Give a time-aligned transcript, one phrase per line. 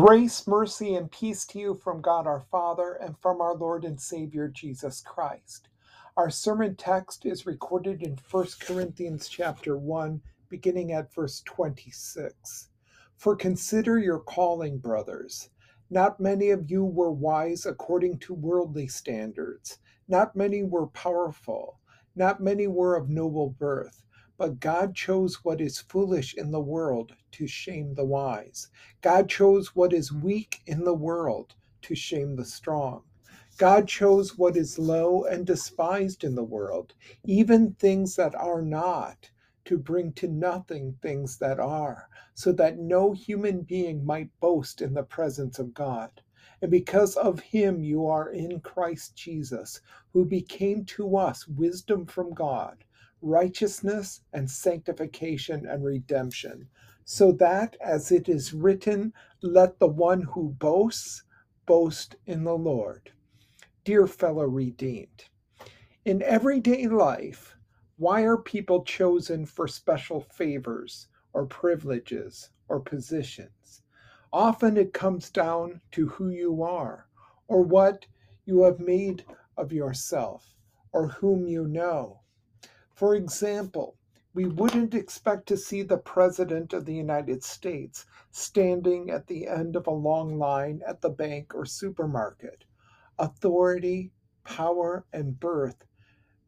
[0.00, 4.00] Grace, mercy, and peace to you from God our Father and from our Lord and
[4.00, 5.66] Savior Jesus Christ.
[6.16, 12.68] Our sermon text is recorded in 1 Corinthians chapter 1, beginning at verse 26.
[13.16, 15.50] For consider your calling, brothers.
[15.90, 19.80] Not many of you were wise according to worldly standards.
[20.06, 21.80] Not many were powerful.
[22.14, 24.04] Not many were of noble birth.
[24.38, 28.68] But God chose what is foolish in the world to shame the wise.
[29.02, 33.02] God chose what is weak in the world to shame the strong.
[33.58, 36.94] God chose what is low and despised in the world,
[37.24, 39.30] even things that are not,
[39.64, 44.94] to bring to nothing things that are, so that no human being might boast in
[44.94, 46.22] the presence of God.
[46.62, 49.80] And because of him you are in Christ Jesus,
[50.12, 52.84] who became to us wisdom from God
[53.22, 56.68] righteousness and sanctification and redemption,
[57.04, 59.12] so that, as it is written,
[59.42, 61.24] let the one who boasts
[61.66, 63.10] boast in the Lord.
[63.84, 65.24] Dear fellow redeemed,
[66.04, 67.56] in everyday life,
[67.96, 73.82] why are people chosen for special favors or privileges or positions?
[74.32, 77.08] Often it comes down to who you are
[77.48, 78.06] or what
[78.44, 79.24] you have made
[79.56, 80.54] of yourself
[80.92, 82.20] or whom you know
[82.98, 83.96] for example,
[84.34, 89.76] we wouldn't expect to see the President of the United States standing at the end
[89.76, 92.64] of a long line at the bank or supermarket.
[93.20, 94.10] Authority,
[94.42, 95.84] power, and birth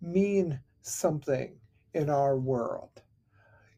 [0.00, 1.56] mean something
[1.94, 3.00] in our world.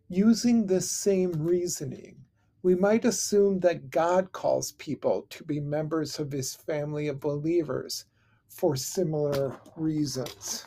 [0.09, 2.25] Using this same reasoning,
[2.62, 8.06] we might assume that God calls people to be members of his family of believers
[8.49, 10.65] for similar reasons.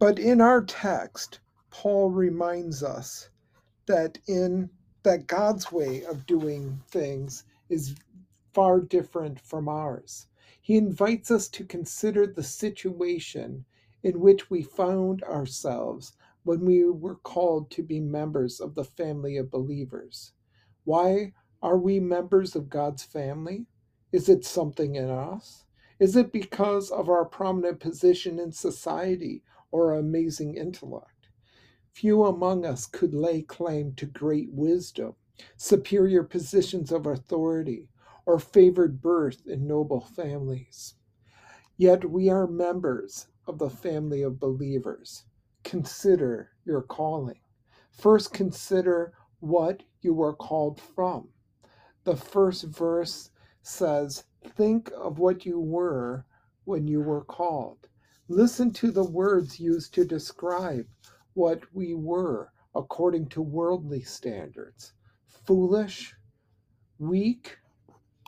[0.00, 1.40] But in our text,
[1.70, 3.30] Paul reminds us
[3.86, 4.70] that in
[5.04, 7.96] that God's way of doing things is
[8.54, 10.28] far different from ours.
[10.62, 13.66] He invites us to consider the situation
[14.02, 16.14] in which we found ourselves
[16.44, 20.32] when we were called to be members of the family of believers.
[20.84, 23.66] Why are we members of God's family?
[24.12, 25.66] Is it something in us?
[26.00, 31.28] Is it because of our prominent position in society or amazing intellect.
[31.92, 35.16] Few among us could lay claim to great wisdom,
[35.56, 37.88] superior positions of authority,
[38.26, 40.94] or favored birth in noble families.
[41.76, 45.24] Yet we are members of the family of believers.
[45.64, 47.40] Consider your calling.
[47.90, 51.28] First, consider what you were called from.
[52.04, 53.30] The first verse
[53.62, 56.24] says, Think of what you were
[56.64, 57.88] when you were called.
[58.32, 60.86] Listen to the words used to describe
[61.34, 64.92] what we were according to worldly standards
[65.26, 66.14] foolish,
[67.00, 67.58] weak,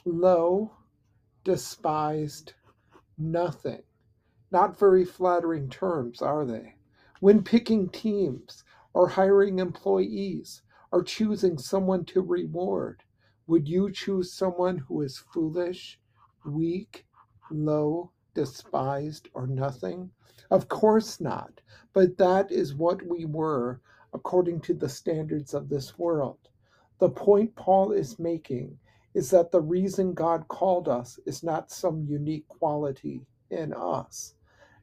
[0.05, 0.73] low,
[1.45, 2.55] despised,
[3.17, 3.85] nothing.
[4.51, 6.75] Not very flattering terms, are they?
[7.21, 13.05] When picking teams or hiring employees or choosing someone to reward,
[13.47, 16.01] would you choose someone who is foolish,
[16.45, 17.07] weak,
[17.53, 20.11] low, despised, or nothing?
[20.51, 21.61] Of course not.
[21.93, 23.81] But that is what we were
[24.13, 26.39] according to the standards of this world.
[26.99, 28.79] The point Paul is making
[29.15, 34.35] is that the reason God called us is not some unique quality in us.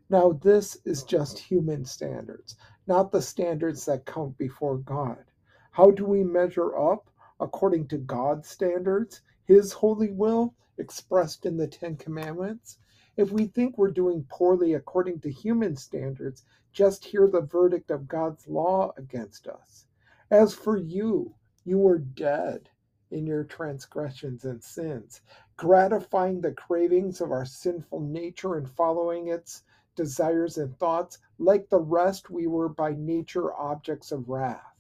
[0.10, 2.56] Now, this is just human standards,
[2.88, 5.24] not the standards that count before God.
[5.72, 7.10] How do we measure up
[7.40, 12.78] according to God's standards, His holy will expressed in the Ten Commandments?
[13.20, 18.08] If we think we're doing poorly according to human standards, just hear the verdict of
[18.08, 19.88] God's law against us.
[20.32, 21.36] As for you,
[21.66, 22.70] you were dead
[23.12, 25.20] in your transgressions and sins,
[25.58, 29.64] gratifying the cravings of our sinful nature and following its
[29.98, 31.18] desires and thoughts.
[31.38, 34.78] Like the rest, we were by nature objects of wrath.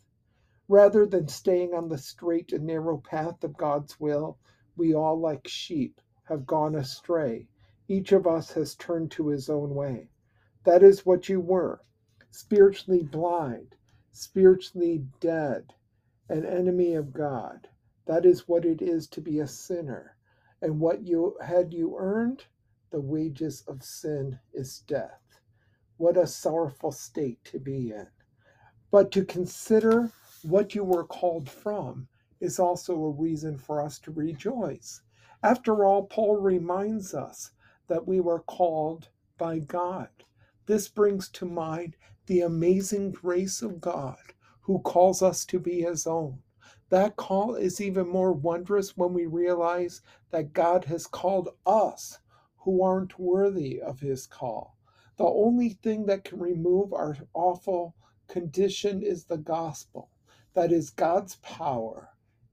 [0.69, 4.37] Rather than staying on the straight and narrow path of God's will,
[4.77, 7.49] we all, like sheep, have gone astray
[7.89, 10.11] each of us has turned to his own way.
[10.63, 11.81] That is what you were
[12.31, 13.75] spiritually blind,
[14.11, 15.73] spiritually dead,
[16.29, 17.67] an enemy of God.
[18.05, 20.15] That is what it is to be a sinner.
[20.61, 22.45] And what you had you earned?
[22.91, 25.39] The wages of sin is death.
[25.97, 28.07] What a sorrowful state to be in.
[28.91, 30.11] But to consider
[30.43, 32.07] what you were called from
[32.39, 35.01] is also a reason for us to rejoice.
[35.43, 37.51] After all, Paul reminds us
[37.89, 40.09] that we were called by God.
[40.65, 41.97] This brings to mind
[42.27, 44.17] the amazing grace of God
[44.61, 46.39] who calls us to be his own.
[46.89, 50.01] That call is even more wondrous when we realize
[50.31, 52.19] that God has called us
[52.57, 54.77] who aren't worthy of his call.
[55.17, 57.95] The only thing that can remove our awful
[58.27, 60.09] condition is the gospel.
[60.53, 62.09] That is God's power,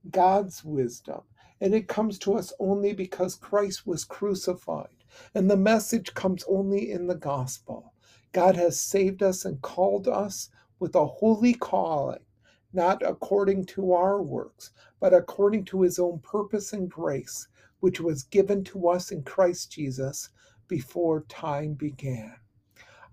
[0.09, 1.21] God's wisdom.
[1.61, 4.96] And it comes to us only because Christ was crucified.
[5.33, 7.93] And the message comes only in the gospel.
[8.33, 10.49] God has saved us and called us
[10.79, 12.25] with a holy calling,
[12.71, 17.47] not according to our works, but according to his own purpose and grace,
[17.79, 20.29] which was given to us in Christ Jesus
[20.67, 22.35] before time began.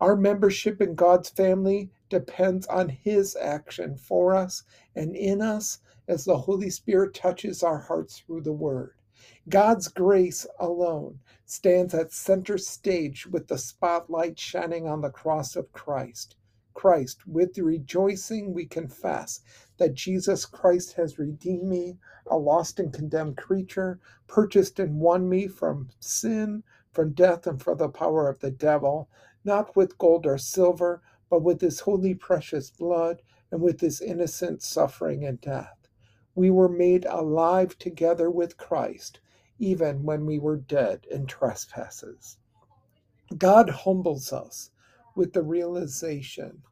[0.00, 4.64] Our membership in God's family depends on His action for us
[4.94, 5.78] and in us
[6.08, 8.94] as the Holy Spirit touches our hearts through the Word.
[9.48, 15.72] God's grace alone stands at center stage with the spotlight shining on the cross of
[15.72, 16.36] Christ.
[16.74, 19.40] Christ, with rejoicing, we confess
[19.78, 25.46] that Jesus Christ has redeemed me, a lost and condemned creature, purchased and won me
[25.46, 29.08] from sin, from death, and from the power of the devil,
[29.44, 34.62] not with gold or silver, but with his holy precious blood and with his innocent
[34.62, 35.83] suffering and death.
[36.34, 39.20] We were made alive together with Christ,
[39.58, 42.38] even when we were dead in trespasses.
[43.38, 44.70] God humbles us
[45.14, 46.62] with the realization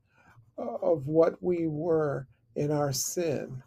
[0.58, 3.62] of what we were in our sin,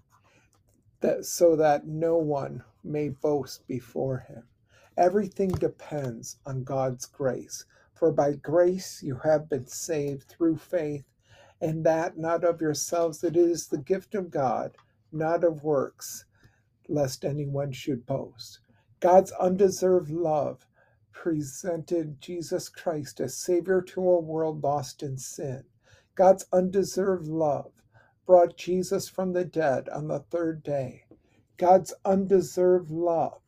[1.00, 4.44] that so that no one may boast before him.
[4.98, 7.66] Everything depends on God's grace.
[7.94, 11.06] For by grace you have been saved through faith,
[11.62, 14.76] and that not of yourselves, it is the gift of God,
[15.16, 16.26] not of works,
[16.88, 18.60] lest anyone should boast.
[19.00, 20.68] God's undeserved love
[21.12, 25.64] presented Jesus Christ as Savior to a world lost in sin.
[26.14, 27.72] God's undeserved love
[28.26, 31.06] brought Jesus from the dead on the third day.
[31.58, 33.42] God's undeserved love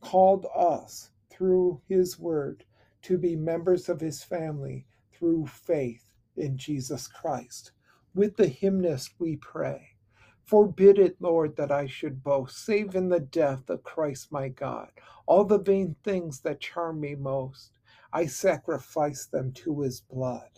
[0.00, 2.64] called us through His Word
[3.02, 7.72] to be members of his family through faith in Jesus Christ.
[8.14, 9.96] With the hymnist we pray.
[10.50, 14.90] Forbid it, Lord, that I should boast, save in the death of Christ my God.
[15.26, 17.72] All the vain things that charm me most,
[18.12, 20.50] I sacrifice them to his blood.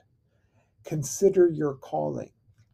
[0.84, 2.32] Consider your calling,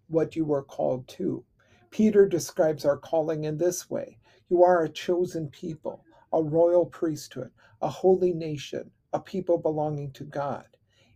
[0.08, 1.44] what you are called to.
[1.90, 7.50] Peter describes our calling in this way You are a chosen people, a royal priesthood,
[7.82, 10.66] a holy nation a people belonging to God.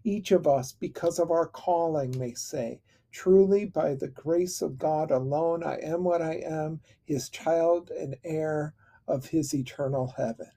[0.05, 2.81] Each of us, because of our calling, may say,
[3.13, 8.17] Truly, by the grace of God alone, I am what I am, his child and
[8.25, 8.75] heir
[9.07, 10.51] of his eternal heaven.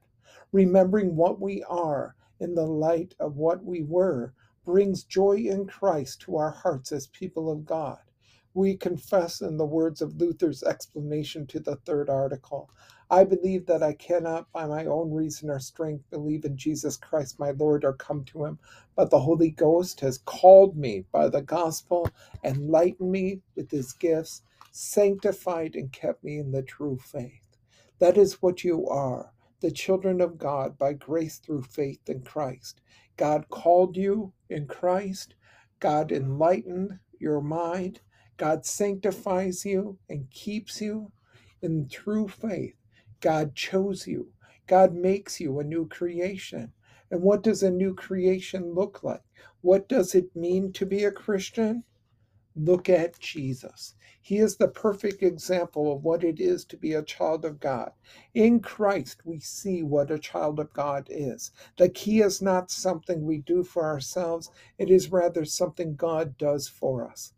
[0.54, 4.34] Remembering what we are in the light of what we were
[4.66, 8.00] brings joy in Christ to our hearts as people of God.
[8.54, 12.72] We confess in the words of Luther's explanation to the third article
[13.12, 17.40] I believe that I cannot, by my own reason or strength, believe in Jesus Christ
[17.40, 18.58] my Lord or come to him,
[18.96, 22.10] but the Holy Ghost has called me by the gospel,
[22.44, 27.58] enlightened me with his gifts, sanctified and kept me in the true faith.
[28.00, 29.32] That is what you are,
[29.62, 32.82] the children of God by grace through faith in Christ.
[33.18, 35.36] God called you in Christ,
[35.80, 38.02] God enlightened your mind,
[38.38, 41.12] God sanctifies you and keeps you
[41.62, 42.76] in true faith
[43.26, 44.30] God chose you.
[44.68, 46.74] God makes you a new creation.
[47.12, 49.24] And what does a new creation look like?
[49.64, 51.86] What does it mean to be a Christian?
[52.56, 53.96] Look at Jesus.
[54.22, 57.94] He is the perfect example of what it is to be a child of God.
[58.36, 61.52] In Christ, we see what a child of God is.
[61.78, 66.70] The key is not something we do for ourselves, it is rather something God does
[66.70, 67.34] for us.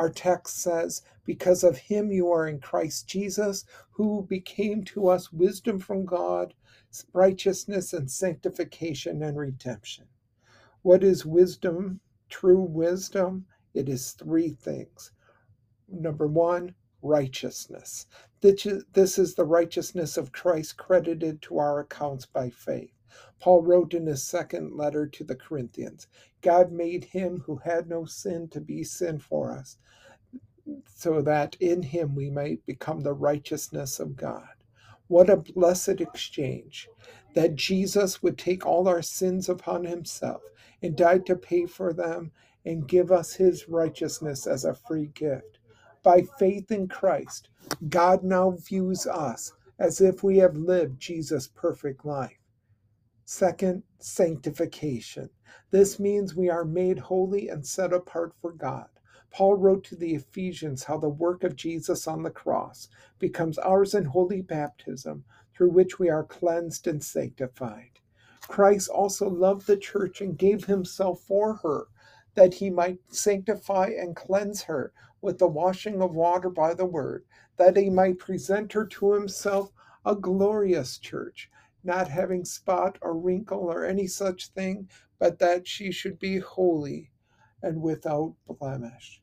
[0.00, 5.30] Our text says, Because of him you are in Christ Jesus, who became to us
[5.30, 6.54] wisdom from God,
[7.12, 10.06] righteousness and sanctification and redemption.
[10.80, 12.00] What is wisdom?
[12.30, 13.44] True wisdom?
[13.74, 15.12] It is three things.
[15.86, 18.06] Number one, righteousness.
[18.40, 22.94] This is the righteousness of Christ credited to our accounts by faith.
[23.40, 26.06] Paul wrote in his second letter to the Corinthians
[26.42, 29.76] God made him who had no sin to be sin for us,
[30.86, 34.48] so that in him we might become the righteousness of God.
[35.08, 36.88] What a blessed exchange!
[37.34, 40.42] That Jesus would take all our sins upon himself
[40.82, 42.32] and died to pay for them
[42.64, 45.58] and give us his righteousness as a free gift.
[46.02, 47.48] By faith in Christ,
[47.88, 52.39] God now views us as if we have lived Jesus' perfect life.
[53.32, 55.30] Second, sanctification.
[55.70, 58.88] This means we are made holy and set apart for God.
[59.30, 62.88] Paul wrote to the Ephesians how the work of Jesus on the cross
[63.20, 68.00] becomes ours in holy baptism, through which we are cleansed and sanctified.
[68.48, 71.86] Christ also loved the church and gave himself for her,
[72.34, 77.24] that he might sanctify and cleanse her with the washing of water by the word,
[77.58, 79.70] that he might present her to himself
[80.04, 81.48] a glorious church,
[81.84, 87.10] not having spot or wrinkle or any such thing, but that she should be holy
[87.62, 89.22] and without blemish.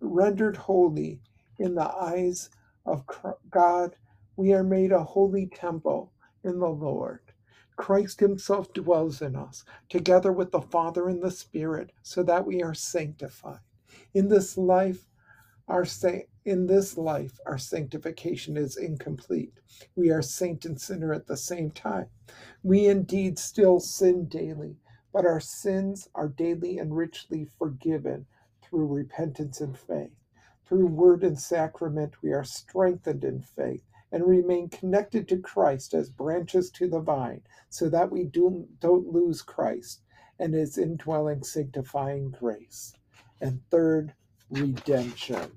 [0.00, 1.20] Rendered holy
[1.58, 2.50] in the eyes
[2.86, 3.04] of
[3.50, 3.96] God,
[4.36, 6.12] we are made a holy temple
[6.44, 7.20] in the Lord.
[7.76, 12.62] Christ Himself dwells in us, together with the Father and the Spirit, so that we
[12.62, 13.60] are sanctified.
[14.14, 15.06] In this life,
[15.68, 19.52] our sa- in this life, our sanctification is incomplete.
[19.94, 22.06] We are saint and sinner at the same time.
[22.62, 24.76] We indeed still sin daily,
[25.12, 28.26] but our sins are daily and richly forgiven
[28.62, 30.14] through repentance and faith.
[30.64, 36.10] Through word and sacrament, we are strengthened in faith and remain connected to Christ as
[36.10, 40.02] branches to the vine, so that we do, don't lose Christ
[40.38, 42.94] and his indwelling sanctifying grace.
[43.40, 44.14] And third,
[44.50, 45.52] redemption.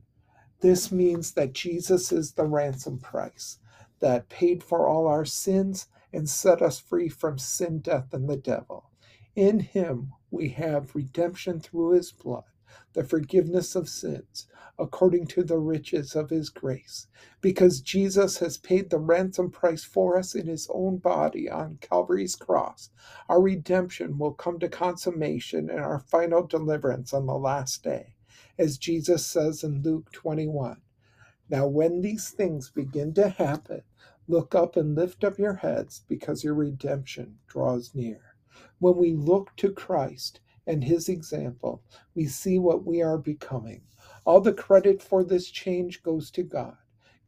[0.62, 3.58] This means that Jesus is the ransom price
[4.00, 8.38] that paid for all our sins and set us free from sin, death, and the
[8.38, 8.92] devil.
[9.36, 12.44] In him we have redemption through his blood,
[12.94, 17.08] the forgiveness of sins, according to the riches of his grace.
[17.42, 22.36] Because Jesus has paid the ransom price for us in his own body on Calvary's
[22.36, 22.92] cross,
[23.28, 28.14] our redemption will come to consummation and our final deliverance on the last day
[28.58, 30.82] as Jesus says in Luke 21.
[31.50, 33.82] Now, when these things begin to happen,
[34.28, 38.36] look up and lift up your heads because your redemption draws near.
[38.80, 41.84] When we look to Christ and his example,
[42.16, 43.82] we see what we are becoming.
[44.26, 46.78] All the credit for this change goes to God.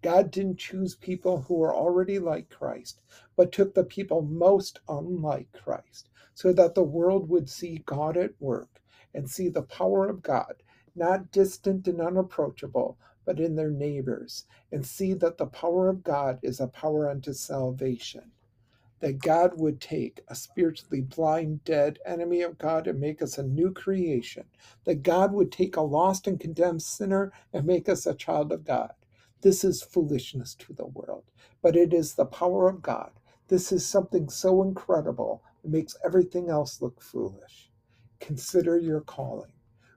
[0.01, 3.01] God didn't choose people who were already like Christ,
[3.35, 8.39] but took the people most unlike Christ, so that the world would see God at
[8.39, 8.81] work
[9.13, 10.62] and see the power of God
[10.95, 16.39] not distant and unapproachable, but in their neighbors, and see that the power of God
[16.43, 18.31] is a power unto salvation.
[18.99, 23.43] That God would take a spiritually blind, dead enemy of God and make us a
[23.43, 24.45] new creation.
[24.85, 28.63] That God would take a lost and condemned sinner and make us a child of
[28.65, 28.93] God.
[29.41, 31.25] This is foolishness to the world,
[31.61, 33.11] but it is the power of God.
[33.49, 37.71] This is something so incredible, it makes everything else look foolish.
[38.19, 39.51] Consider your calling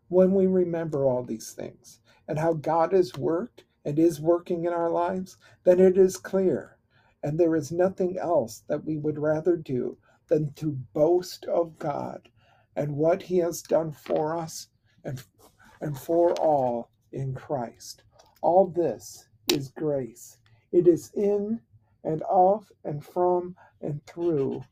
[0.08, 4.72] when we remember all these things and how God has worked and is working in
[4.72, 6.76] our lives, then it is clear.
[7.22, 9.98] And there is nothing else that we would rather do
[10.28, 12.28] than to boast of God
[12.76, 14.68] and what He has done for us
[15.04, 15.22] and,
[15.80, 18.02] and for all in Christ.
[18.42, 20.38] All this is grace.
[20.72, 21.60] It is in
[22.04, 24.62] and of and from and through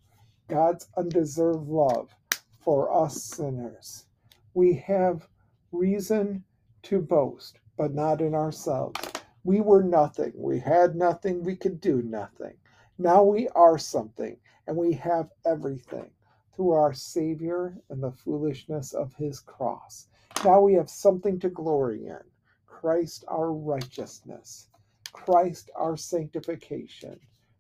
[0.49, 2.15] God's undeserved love
[2.61, 4.07] for us sinners
[4.55, 5.29] we have
[5.73, 6.45] reason
[6.85, 9.01] to boast, but not in ourselves.
[9.43, 10.33] We were nothing.
[10.37, 11.43] We had nothing.
[11.43, 12.55] We could do nothing.
[12.99, 16.11] Now we are something, and we have everything
[16.55, 20.09] through our Savior and the foolishness of his cross.
[20.45, 22.21] Now we have something to glory in
[22.67, 24.69] Christ our righteousness,
[25.13, 27.19] Christ our sanctification,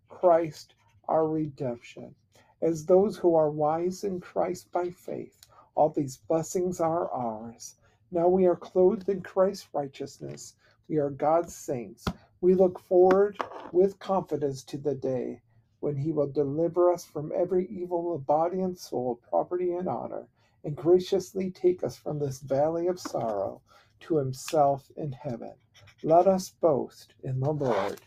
[0.08, 0.74] Christ
[1.08, 2.14] our redemption.
[2.62, 5.43] As those who are wise in Christ by faith,
[5.74, 7.76] all these blessings are ours.
[8.10, 10.54] Now we are clothed in Christ's righteousness.
[10.88, 12.04] We are God's saints.
[12.40, 13.38] We look forward
[13.72, 15.42] with confidence to the day
[15.80, 20.28] when He will deliver us from every evil of body and soul, property and honor,
[20.64, 23.60] and graciously take us from this valley of sorrow
[24.00, 25.54] to Himself in heaven.
[26.02, 28.00] Let us boast in the Lord.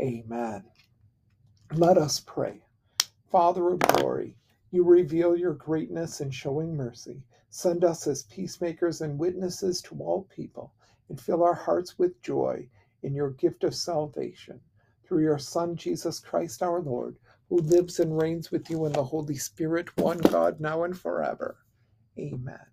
[0.00, 0.64] Amen.
[1.74, 2.62] Let us pray.
[3.30, 4.36] Father of glory,
[4.72, 7.22] you reveal your greatness in showing mercy.
[7.50, 10.72] Send us as peacemakers and witnesses to all people,
[11.10, 12.66] and fill our hearts with joy
[13.02, 14.58] in your gift of salvation.
[15.04, 17.18] Through your Son, Jesus Christ our Lord,
[17.50, 21.58] who lives and reigns with you in the Holy Spirit, one God, now and forever.
[22.18, 22.66] Amen.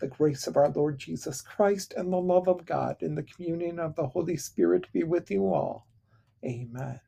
[0.00, 3.78] The grace of our Lord Jesus Christ and the love of God and the communion
[3.78, 5.86] of the Holy Spirit be with you all.
[6.42, 6.98] Amen.